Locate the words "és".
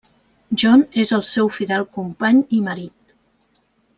1.03-1.11